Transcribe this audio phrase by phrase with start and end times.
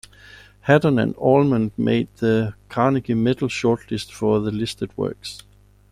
[0.67, 5.43] Haddon and Almond made the Carnegie Medal shortlist for the listed works.